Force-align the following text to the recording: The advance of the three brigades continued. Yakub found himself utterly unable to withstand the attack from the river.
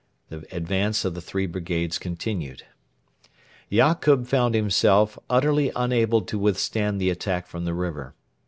The 0.29 0.47
advance 0.51 1.05
of 1.05 1.13
the 1.13 1.21
three 1.21 1.45
brigades 1.45 1.99
continued. 1.99 2.63
Yakub 3.69 4.25
found 4.25 4.55
himself 4.55 5.19
utterly 5.29 5.71
unable 5.75 6.21
to 6.21 6.39
withstand 6.39 6.99
the 6.99 7.11
attack 7.11 7.45
from 7.45 7.65
the 7.65 7.75
river. 7.75 8.15